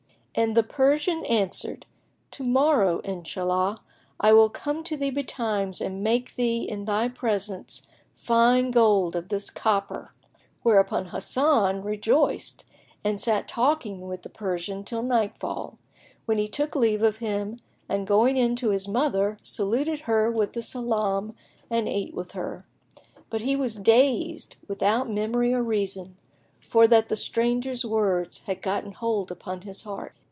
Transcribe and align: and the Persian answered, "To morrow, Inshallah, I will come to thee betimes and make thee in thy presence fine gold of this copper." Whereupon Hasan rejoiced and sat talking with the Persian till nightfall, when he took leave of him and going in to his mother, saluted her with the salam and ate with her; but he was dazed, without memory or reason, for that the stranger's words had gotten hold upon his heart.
and 0.33 0.55
the 0.55 0.63
Persian 0.63 1.25
answered, 1.25 1.85
"To 2.31 2.43
morrow, 2.43 2.99
Inshallah, 2.99 3.79
I 4.17 4.31
will 4.31 4.47
come 4.49 4.81
to 4.85 4.95
thee 4.95 5.09
betimes 5.09 5.81
and 5.81 6.01
make 6.01 6.35
thee 6.35 6.63
in 6.69 6.85
thy 6.85 7.09
presence 7.09 7.81
fine 8.15 8.71
gold 8.71 9.13
of 9.17 9.27
this 9.27 9.49
copper." 9.49 10.09
Whereupon 10.63 11.07
Hasan 11.07 11.83
rejoiced 11.83 12.63
and 13.03 13.19
sat 13.19 13.45
talking 13.49 14.07
with 14.07 14.21
the 14.21 14.29
Persian 14.29 14.85
till 14.85 15.03
nightfall, 15.03 15.77
when 16.25 16.37
he 16.37 16.47
took 16.47 16.77
leave 16.77 17.03
of 17.03 17.17
him 17.17 17.57
and 17.89 18.07
going 18.07 18.37
in 18.37 18.55
to 18.55 18.69
his 18.69 18.87
mother, 18.87 19.37
saluted 19.43 19.99
her 20.01 20.31
with 20.31 20.53
the 20.53 20.61
salam 20.61 21.35
and 21.69 21.89
ate 21.89 22.13
with 22.13 22.31
her; 22.31 22.65
but 23.29 23.41
he 23.41 23.57
was 23.57 23.75
dazed, 23.75 24.55
without 24.65 25.09
memory 25.09 25.53
or 25.53 25.61
reason, 25.61 26.15
for 26.61 26.87
that 26.87 27.09
the 27.09 27.17
stranger's 27.17 27.83
words 27.83 28.37
had 28.45 28.61
gotten 28.61 28.93
hold 28.93 29.29
upon 29.29 29.63
his 29.63 29.81
heart. 29.83 30.13